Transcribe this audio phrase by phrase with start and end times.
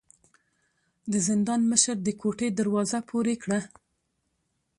[1.11, 3.59] د زندان مشر د کوټې دروازه پورې کړه.